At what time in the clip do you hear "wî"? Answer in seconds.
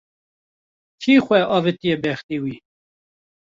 2.43-2.55